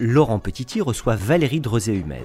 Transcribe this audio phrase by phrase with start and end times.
[0.00, 2.24] Laurent Petiti reçoit Valérie Drezé-Humez.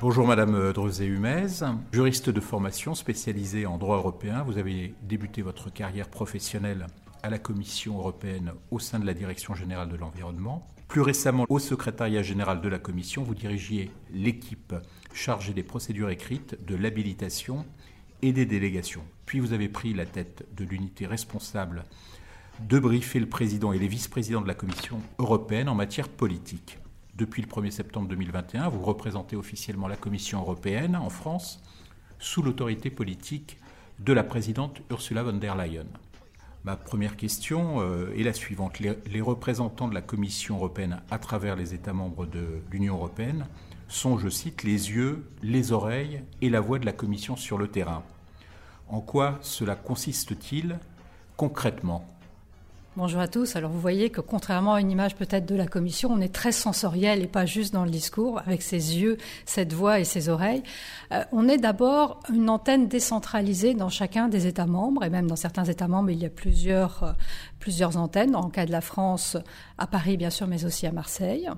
[0.00, 4.42] Bonjour Madame Drezé-Humez, juriste de formation spécialisée en droit européen.
[4.42, 6.88] Vous avez débuté votre carrière professionnelle
[7.22, 10.66] à la Commission européenne au sein de la Direction générale de l'environnement.
[10.88, 14.74] Plus récemment, au secrétariat général de la Commission, vous dirigiez l'équipe
[15.14, 17.64] chargée des procédures écrites, de l'habilitation
[18.22, 19.04] et des délégations.
[19.26, 21.84] Puis vous avez pris la tête de l'unité responsable
[22.60, 26.78] de briefer le président et les vice-présidents de la Commission européenne en matière politique.
[27.14, 31.62] Depuis le 1er septembre 2021, vous représentez officiellement la Commission européenne en France
[32.18, 33.58] sous l'autorité politique
[34.00, 35.86] de la présidente Ursula von der Leyen.
[36.64, 38.80] Ma première question euh, est la suivante.
[38.80, 43.46] Les, représentants de la Commission européenne à travers les États membres de l'Union européenne
[43.86, 47.68] sont, je cite, les yeux, les oreilles et la voix de la Commission sur le
[47.68, 48.02] terrain.
[48.88, 50.78] En quoi cela consiste-t-il
[51.36, 52.17] concrètement?
[52.98, 53.54] Bonjour à tous.
[53.54, 56.50] Alors vous voyez que contrairement à une image peut-être de la Commission, on est très
[56.50, 60.64] sensoriel et pas juste dans le discours, avec ses yeux, cette voix et ses oreilles.
[61.12, 65.36] Euh, on est d'abord une antenne décentralisée dans chacun des États membres, et même dans
[65.36, 67.12] certains États membres, il y a plusieurs, euh,
[67.60, 69.36] plusieurs antennes, le cas de la France,
[69.78, 71.48] à Paris bien sûr, mais aussi à Marseille.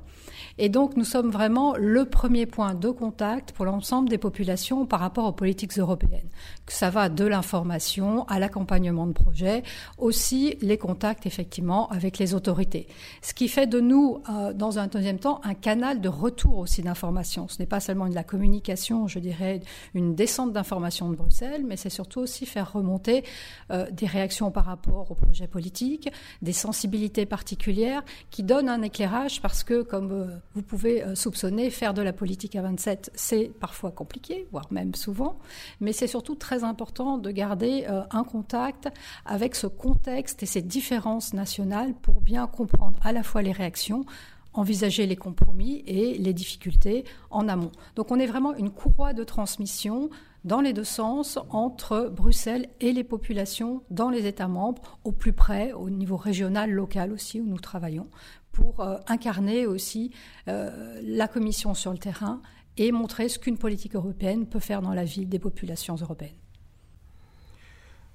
[0.58, 5.00] Et donc nous sommes vraiment le premier point de contact pour l'ensemble des populations par
[5.00, 6.28] rapport aux politiques européennes.
[6.66, 9.62] Que ça va de l'information à l'accompagnement de projets,
[9.96, 12.89] aussi les contacts effectivement avec les autorités.
[13.23, 16.83] Ce qui fait de nous, euh, dans un deuxième temps, un canal de retour aussi
[16.83, 17.47] d'information.
[17.47, 19.61] Ce n'est pas seulement de la communication, je dirais,
[19.95, 23.23] une descente d'informations de Bruxelles, mais c'est surtout aussi faire remonter
[23.70, 26.11] euh, des réactions par rapport aux projets politiques,
[26.42, 31.95] des sensibilités particulières qui donnent un éclairage parce que, comme euh, vous pouvez soupçonner, faire
[31.95, 35.39] de la politique à 27, c'est parfois compliqué, voire même souvent,
[35.80, 38.89] mais c'est surtout très important de garder un contact
[39.24, 44.04] avec ce contexte et ces différences nationale pour bien comprendre à la fois les réactions,
[44.52, 47.72] envisager les compromis et les difficultés en amont.
[47.96, 50.10] Donc on est vraiment une courroie de transmission
[50.44, 55.32] dans les deux sens entre Bruxelles et les populations dans les États membres, au plus
[55.32, 58.08] près, au niveau régional, local aussi, où nous travaillons,
[58.52, 60.12] pour euh, incarner aussi
[60.48, 62.40] euh, la Commission sur le terrain
[62.77, 66.39] et montrer ce qu'une politique européenne peut faire dans la vie des populations européennes.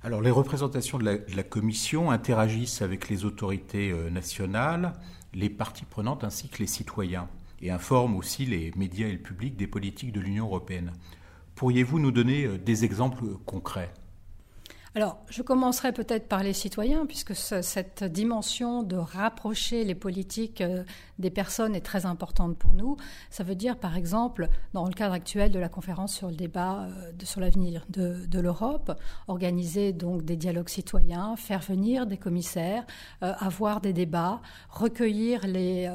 [0.08, 4.94] Les représentations de la, Commission interagissent avec les autorités euh, nationales,
[5.34, 7.28] les parties prenantes ainsi que les citoyens,
[7.60, 10.94] et informent aussi les médias et le public des politiques de l'Union européenne.
[11.56, 13.92] Pourriez-vous nous donner euh, des exemples concrets?
[14.98, 20.86] Alors, je commencerai peut-être par les citoyens, puisque cette dimension de rapprocher les politiques euh,
[21.20, 22.96] des personnes est très importante pour nous.
[23.30, 26.84] Ça veut dire, par exemple, dans le cadre actuel de la conférence sur le débat
[26.86, 28.98] euh, sur l'avenir de, l'Europe,
[29.28, 32.86] organiser donc des dialogues citoyens, faire venir des commissaires,
[33.22, 35.90] euh, avoir des débats, recueillir les,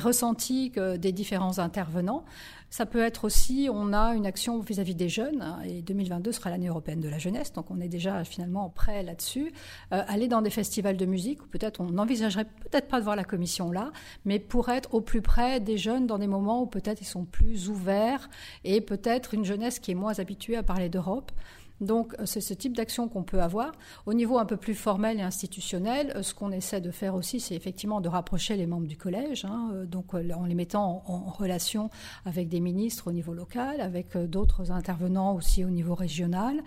[0.00, 2.24] ressentis des différents intervenants.
[2.70, 6.50] Ça peut être aussi, on a une action vis-à-vis des jeunes, hein, et 2022 sera
[6.50, 9.52] l'année européenne de la jeunesse, on est déjà finalement prêt là-dessus.
[9.92, 13.16] Euh, aller dans des festivals de musique, ou peut-être on n'envisagerait peut-être pas de voir
[13.16, 13.92] la commission là,
[14.24, 17.24] mais pour être au plus près des jeunes dans des moments où peut-être ils sont
[17.24, 18.28] plus ouverts,
[18.64, 21.32] et peut-être une jeunesse qui est moins habituée à parler d'Europe.
[21.80, 23.72] Donc euh, c'est ce type d'action qu'on peut avoir.
[24.06, 27.40] Au niveau un peu plus formel et institutionnel, euh, ce qu'on essaie de faire aussi,
[27.40, 31.18] c'est effectivement de rapprocher les membres du collège, hein, euh, donc en les mettant en,
[31.28, 31.90] relation
[32.24, 36.62] avec des ministres au niveau local, avec d'autres intervenants aussi au niveau régional,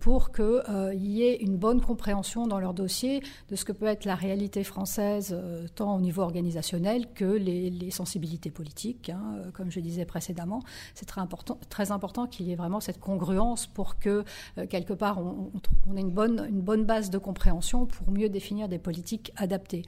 [0.00, 4.04] pour qu'il y ait une bonne compréhension dans leur dossier de ce que peut être
[4.04, 5.40] la réalité française,
[5.76, 9.10] tant au niveau organisationnel que les, sensibilités politiques.
[9.10, 10.62] Hein, comme je disais précédemment,
[10.94, 14.24] c'est très important, très important qu'il y ait vraiment cette congruence pour que euh,
[14.68, 15.50] quelque part, on,
[15.88, 19.82] on, a une bonne, une bonne base de compréhension pour mieux définir des politiques adaptées.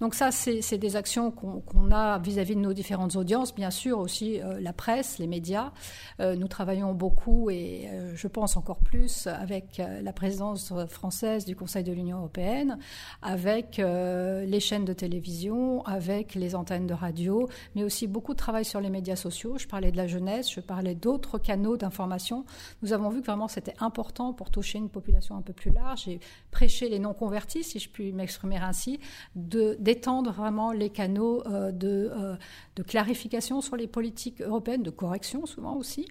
[0.00, 4.40] Donc ça, c'est des actions qu'on a vis-à-vis de nos différentes audiences, bien sûr aussi
[4.42, 5.72] euh, la presse, les médias.
[6.20, 11.82] Euh, nous travaillons beaucoup et je pense encore plus avec la présidence française du Conseil
[11.82, 12.78] de l'Union européenne,
[13.22, 18.64] avec les chaînes de télévision, avec les antennes de radio, mais aussi beaucoup de travail
[18.64, 19.56] sur les médias sociaux.
[19.58, 22.44] Je parlais de la jeunesse, je parlais d'autres canaux d'information.
[22.82, 26.08] Nous avons vu que vraiment c'était important pour toucher une population un peu plus large
[26.08, 29.00] et prêcher les non-convertis, si je puis m'exprimer ainsi,
[29.34, 32.36] d'étendre vraiment les canaux de,
[32.76, 36.06] de clarification sur les politiques européennes, de correction souvent aussi.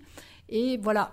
[0.49, 1.11] Et voilà,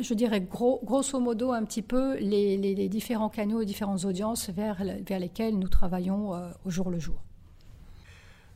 [0.00, 5.18] je dirais grosso modo un petit peu les, différents canaux et différentes audiences vers, vers
[5.18, 7.22] lesquelles nous travaillons euh, au jour le jour.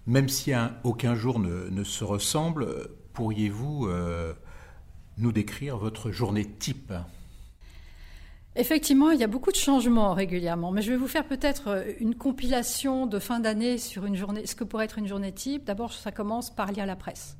[0.06, 0.52] Même si
[0.84, 2.68] aucun jour ne, se ressemble,
[3.12, 4.34] pourriez-vous euh,
[5.18, 6.92] nous décrire votre journée type?
[8.58, 11.92] Effectivement, il y a beaucoup de changements régulièrement, mais je vais vous faire peut-être euh,
[12.00, 15.64] une compilation de fin d'année sur une journée, ce que pourrait être une journée type.
[15.64, 17.36] D'abord, ça commence par lire la presse.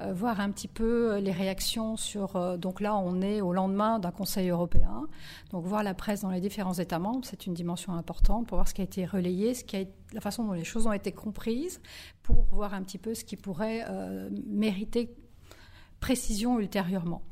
[0.00, 2.58] Euh, voir un petit peu euh, les réactions sur.
[2.58, 5.06] Donc là, on est au lendemain d'un Conseil européen.
[5.50, 8.68] Donc voir la presse dans les différents États membres, c'est une dimension importante pour voir
[8.68, 11.10] ce qui a été relayé, ce qui a, la façon dont les choses ont été
[11.10, 11.80] comprises,
[12.22, 13.86] pour voir un petit peu ce qui pourrait
[14.46, 15.16] mériter
[16.00, 17.22] précision ultérieurement.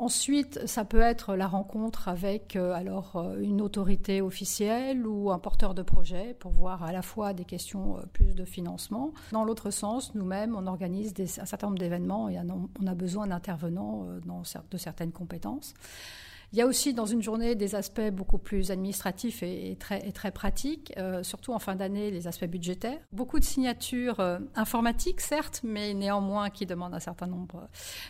[0.00, 5.38] Ensuite, ça peut être la rencontre avec euh, alors euh, une autorité officielle ou un
[5.38, 9.12] porteur de projet pour voir à la fois des questions euh, plus de financement.
[9.30, 14.06] Dans l'autre sens, nous-mêmes, on organise un certain nombre d'événements et on a besoin d'intervenants
[14.70, 15.74] de certaines compétences.
[16.52, 20.92] Il y a aussi dans une journée des aspects beaucoup plus administratifs et, très, pratiques,
[20.98, 22.98] euh, surtout en fin d'année les aspects budgétaires.
[23.12, 27.68] Beaucoup de signatures euh, informatiques, certes, mais néanmoins qui demandent un certain nombre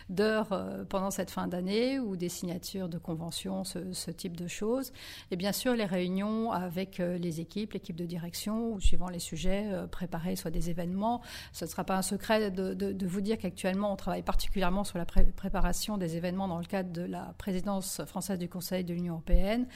[0.09, 4.91] d'heures euh, pendant cette fin d'année ou des signatures de conventions, ce, type de choses.
[5.29, 9.69] Et bien sûr les réunions avec les équipes, l'équipe de direction ou suivant les sujets,
[9.89, 11.21] préparer soit des événements.
[11.53, 15.05] Ce ne sera pas un secret de, vous dire qu'actuellement on travaille particulièrement sur la
[15.05, 19.67] préparation des événements dans le cadre de la présidence française du Conseil de l'Union européenne.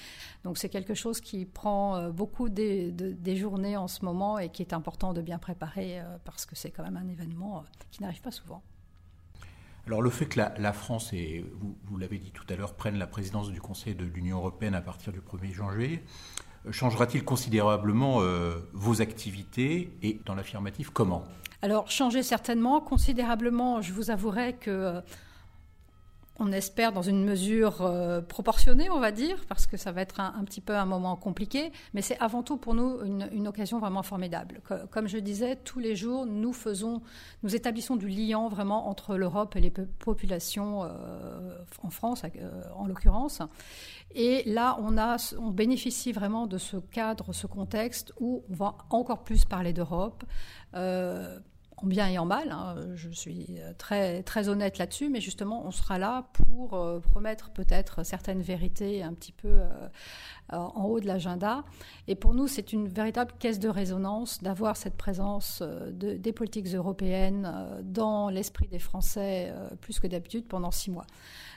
[0.44, 2.94] Donc c'est quelque chose qui prend euh, beaucoup des,
[3.36, 6.72] journées en ce moment et qui est important de bien préparer euh, parce que c'est
[6.72, 7.62] quand même un événement euh,
[7.92, 8.62] qui n'arrive pas souvent.
[9.88, 11.46] Alors le fait que la, France, et
[11.84, 14.82] vous, l'avez dit tout à l'heure, prenne la présidence du Conseil de l'Union européenne à
[14.82, 16.04] partir du 1er janvier,
[16.72, 18.20] changera-t-il considérablement
[18.74, 21.24] vos activités et dans l'affirmatif, comment?
[21.62, 25.04] Alors, changer certainement, considérablement, je vous avouerai que
[26.40, 30.20] on espère dans une mesure euh, proportionnée, on va dire, parce que ça va être
[30.20, 34.04] un, petit peu un moment compliqué, mais c'est avant tout pour nous une, occasion vraiment
[34.04, 34.62] formidable.
[34.90, 37.02] Comme je disais, tous les jours, nous faisons,
[37.44, 42.88] nous établissons du lien vraiment entre l'Europe et les populations euh, en France, euh, en
[42.88, 43.42] l'occurrence.
[44.16, 48.76] Et là, on, a, on bénéficie vraiment de ce cadre, ce contexte où on va
[48.90, 50.24] encore plus parler d'Europe
[51.78, 52.52] en bien et en mal.
[52.52, 52.76] Hein.
[52.96, 58.04] Je suis très, très honnête là-dessus, mais justement, on sera là pour euh, promettre peut-être
[58.04, 59.68] certaines vérités un petit peu euh,
[60.54, 61.64] euh, en haut de l'agenda.
[62.08, 65.62] Et pour nous, c'est une véritable caisse de résonance d'avoir cette présence
[65.92, 67.52] des politiques européennes
[67.84, 71.06] dans l'esprit des Français plus que d'habitude pendant six mois.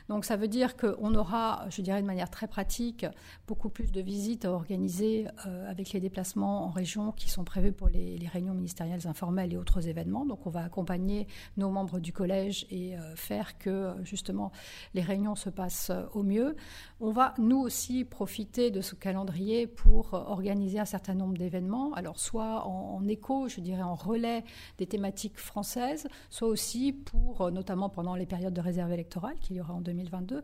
[0.09, 3.05] Donc ça veut dire qu'on aura, je dirais de manière très pratique,
[3.47, 7.73] beaucoup plus de visites à organiser euh, avec les déplacements en région qui sont prévus
[7.73, 10.27] pour les, réunions ministérielles informelles et autres événements.
[10.27, 11.27] Donc on va accompagner
[11.57, 14.53] nos membres du collège et euh, faire que justement
[14.93, 16.57] les réunions se passent euh, au mieux.
[17.01, 22.19] On va nous aussi profiter de ce calendrier pour organiser un certain nombre d'événements, alors
[22.19, 24.45] soit en, en, écho, je dirais en relais
[24.79, 29.61] des thématiques françaises, soit aussi pour, notamment pendant les périodes de réserve électorale qu'il y
[29.61, 30.43] aura en 2020, 2022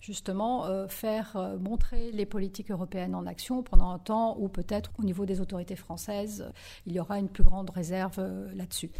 [0.00, 4.90] justement euh, faire euh, montrer les politiques européennes en action pendant un temps où peut-être
[4.98, 6.50] au niveau des autorités françaises,
[6.86, 8.90] il y aura une plus grande réserve euh, là-dessus.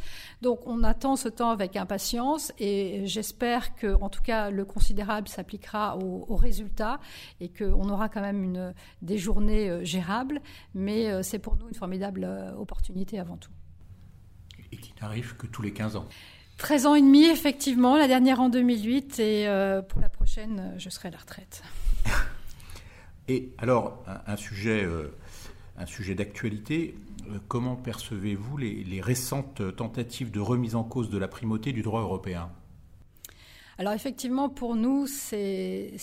[0.42, 5.28] Donc on attend ce temps avec impatience et j'espère que, en tout cas, le considérable
[5.28, 7.00] s'appliquera aux, résultats
[7.40, 10.40] et qu'on aura quand même une, des journées gérables,
[10.75, 12.28] mais c'est pour nous une formidable
[12.59, 13.50] opportunité avant tout.
[14.71, 16.07] Et qui n'arrive que tous les 15 ans.
[16.58, 20.78] 13 ans et demi, effectivement, la dernière en 2008, et euh, pour la prochaine, euh,
[20.78, 21.62] je serai à la retraite.
[23.28, 25.12] Et alors, un, sujet, euh,
[25.76, 26.94] un sujet d'actualité,
[27.48, 32.52] comment percevez-vous les récentes tentatives de remise en cause de la primauté du droit européen?
[33.78, 35.99] Alors effectivement, pour nous, c'était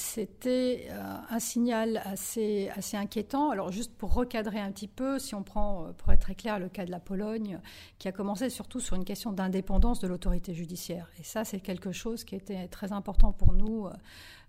[0.92, 3.50] euh, un signal assez, assez inquiétant.
[3.50, 6.60] Alors juste pour recadrer un petit peu, si on prend, euh, pour être très clair,
[6.60, 7.60] le cas de la Pologne,
[7.98, 11.10] qui a commencé surtout sur une question d'indépendance de l'autorité judiciaire.
[11.20, 13.88] Et ça, c'est quelque chose qui était très important pour nous.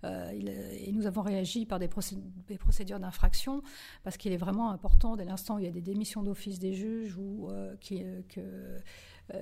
[0.05, 3.63] Euh, et nous avons réagi par des, procédures d'infraction
[4.03, 6.75] parce qu'il est vraiment important, dès l'instant où il y a des démissions d'office des
[6.75, 7.49] juges ou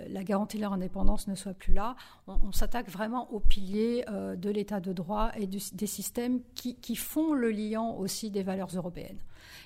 [0.08, 1.96] la garantie de leur indépendance ne soit plus là.
[2.26, 7.32] On, s'attaque vraiment aux piliers euh, de l'état de droit et des systèmes qui, font
[7.32, 9.18] le lien aussi des valeurs européennes.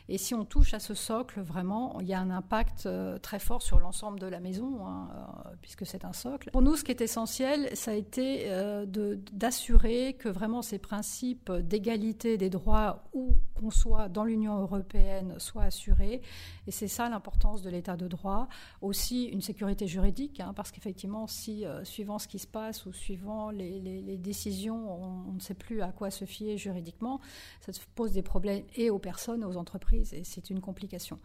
[0.08, 3.38] Et si on touche à ce socle, vraiment, il y a un impact euh, très
[3.38, 6.50] fort sur l'ensemble de la maison, hein, euh, puisque c'est un socle.
[6.52, 8.86] Pour nous, ce qui est essentiel, ça a été euh,
[9.32, 15.64] d'assurer que vraiment ces principes d'égalité des droits, où qu'on soit dans l'Union européenne, soient
[15.64, 16.20] assurés.
[16.66, 18.48] Et c'est ça l'importance de l'état de droit.
[18.82, 23.50] Aussi, une sécurité juridique, hein, parce qu'effectivement, si, suivant ce qui se passe ou suivant
[23.50, 27.20] les, décisions, on, on ne sait plus à quoi se fier juridiquement,
[27.60, 29.65] ça pose des problèmes et aux personnes, aux entreprises
[30.12, 31.18] et c'est une complication.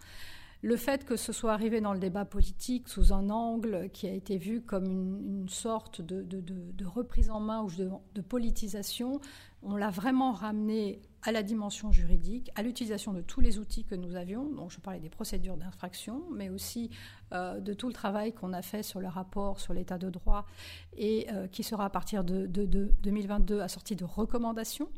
[0.63, 4.13] Le fait que ce soit arrivé dans le débat politique sous un angle qui a
[4.13, 7.69] été vu comme une, sorte de, reprise en main ou
[8.13, 9.19] de, politisation,
[9.63, 13.95] on l'a vraiment ramené à la dimension juridique, à l'utilisation de tous les outils que
[13.95, 14.45] nous avions.
[14.45, 16.91] Donc je parlais des procédures d'infraction, mais aussi
[17.33, 20.45] euh, de tout le travail qu'on a fait sur le rapport sur l'état de droit
[20.95, 24.89] et euh, qui sera à partir de, 2022 assorti de recommandations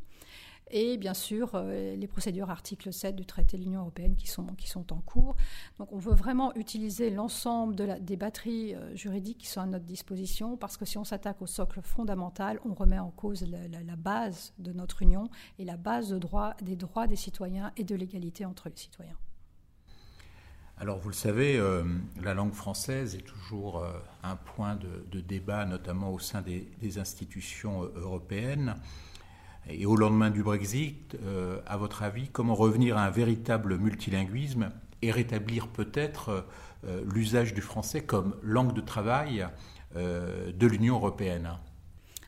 [0.71, 4.45] et bien sûr euh, les procédures article 7 du traité de l'Union européenne qui sont,
[4.57, 5.35] qui sont en cours.
[5.77, 9.85] Donc on veut vraiment utiliser l'ensemble de des batteries euh, juridiques qui sont à notre
[9.85, 14.53] disposition parce que si on s'attaque au socle fondamental, on remet en cause la, base
[14.57, 15.29] de notre Union
[15.59, 19.17] et la base de droit, des droits des citoyens et de l'égalité entre les citoyens.
[20.77, 21.83] Alors vous le savez, euh,
[22.21, 23.85] la langue française est toujours
[24.23, 28.75] un point de, débat, notamment au sein des institutions européennes.
[29.69, 34.71] Et au lendemain du Brexit, euh, à votre avis, comment revenir à un véritable multilinguisme
[35.01, 36.45] et rétablir peut-être
[36.85, 39.47] euh, l'usage du français comme langue de travail
[39.95, 41.49] euh, de l'Union européenne?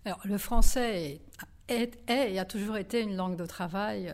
[0.06, 1.20] Alors, le français
[1.68, 4.14] est, et a toujours été une langue de travail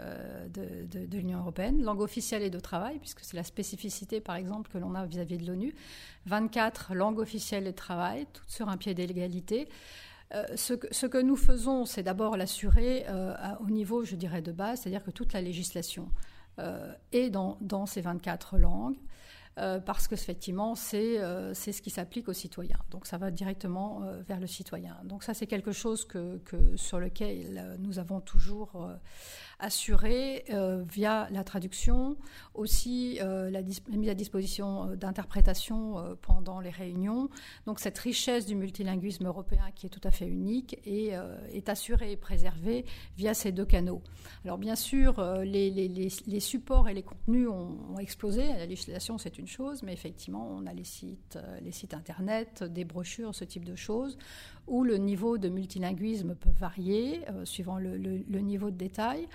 [0.54, 4.78] de, l'Union européenne, langue officielle et de travail, puisque c'est la spécificité, par exemple, que
[4.78, 5.76] l'on a vis-à-vis -vis de l'ONU.
[6.28, 9.68] 24 langues officielles et de travail, toutes sur un pied d'égalité.
[10.34, 14.82] Euh, ce, que, nous faisons, c'est d'abord l'assurer euh, au niveau, je dirais, de base,
[14.82, 16.10] c'est-à-dire que toute la législation
[16.60, 18.98] euh, est dans, dans, ces 24 langues.
[19.60, 22.80] Euh, parce que effectivement euh, c'est ce qui s'applique aux citoyens.
[22.90, 24.98] Donc ça va directement euh, vers le citoyen.
[25.04, 26.40] Donc ça c'est quelque chose que,
[26.76, 28.90] sur lequel nous avons toujours
[29.60, 30.46] assuré
[30.90, 32.18] via la traduction,
[32.54, 37.30] aussi la, mise à disposition d'interprétation pendant les réunions.
[37.66, 42.18] Donc cette richesse du multilinguisme européen qui est tout à fait unique est assurée et
[42.18, 42.86] préservée
[43.18, 44.02] via ces deux canaux.
[44.46, 48.48] Alors bien sûr les, les, supports et les contenus ont, ont explosé.
[48.48, 52.86] La législation c'est chose, mais effectivement, on a les sites, euh, les sites internet, des
[52.86, 54.18] brochures, ce type de choses,
[54.68, 57.98] où le niveau de multilinguisme peut varier euh, suivant le,
[58.40, 59.28] niveau de détail.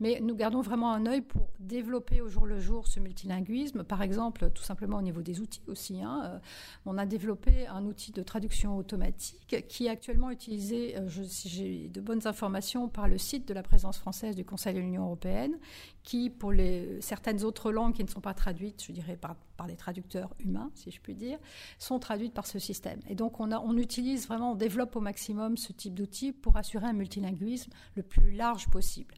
[0.00, 3.84] Mais nous gardons vraiment un œil pour développer au jour le jour ce multilinguisme.
[3.84, 6.02] Par exemple, tout simplement au niveau des outils aussi.
[6.02, 6.38] Hein, euh,
[6.86, 11.88] on a développé un outil de traduction automatique qui est actuellement utilisé, je, si j'ai
[11.88, 15.58] de bonnes informations, par le site de la présence française du Conseil de l'Union européenne,
[16.02, 16.52] qui, pour
[17.00, 20.70] certaines autres langues qui ne sont pas traduites, je dirais par, par des traducteurs humains,
[20.74, 21.38] si je puis dire,
[21.78, 23.00] sont traduites par ce système.
[23.08, 26.92] Et donc on utilise vraiment, on développe au maximum ce type d'outils pour assurer un
[26.92, 29.14] multilinguisme le plus large possible.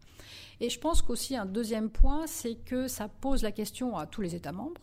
[0.61, 4.23] Et je pense qu'aussi un deuxième point, c'est que ça pose la question à tous
[4.23, 4.81] les États membres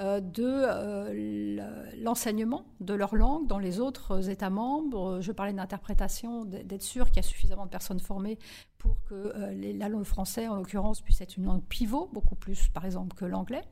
[0.00, 5.20] euh, de euh, l'enseignement de leur langue dans les autres États membres.
[5.20, 8.36] Je parlais d'interprétation, d'être sûr qu'il y a suffisamment de personnes formées
[8.78, 12.66] pour que euh, la langue française, en l'occurrence, puisse être une langue pivot, beaucoup plus,
[12.68, 13.62] par exemple, que l'anglais.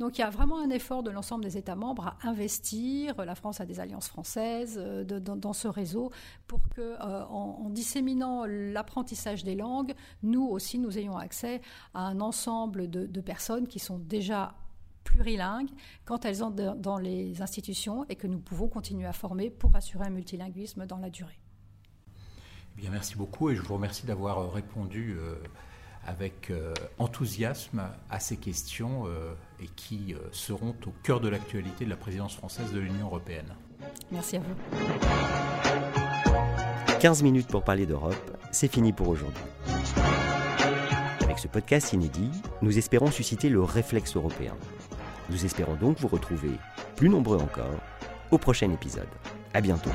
[0.00, 3.22] Donc il y a vraiment un effort de l'ensemble des États membres à investir.
[3.22, 6.10] La France a des alliances françaises dans, ce réseau
[6.46, 9.92] pour que, en, disséminant l'apprentissage des langues,
[10.22, 11.60] nous aussi nous ayons accès
[11.92, 14.54] à un ensemble de, personnes qui sont déjà
[15.04, 15.70] plurilingues
[16.06, 20.06] quand elles entrent dans les institutions et que nous pouvons continuer à former pour assurer
[20.06, 21.38] un multilinguisme dans la durée.
[22.76, 25.36] Eh bien, merci beaucoup et je vous remercie d'avoir euh, répondu euh,
[26.10, 29.04] avec euh, enthousiasme à ces questions
[29.60, 33.54] et qui seront au cœur de l'actualité de la présidence française de l'Union européenne.
[34.10, 34.54] Merci à vous.
[37.00, 39.42] 15 minutes pour parler d'Europe, c'est fini pour aujourd'hui.
[41.22, 42.30] Avec ce podcast inédit,
[42.62, 44.54] nous espérons susciter le réflexe européen
[45.30, 46.50] nous espérons donc vous retrouver,
[46.96, 47.78] plus nombreux encore,
[48.30, 49.08] au prochain épisode.
[49.54, 49.90] À bientôt.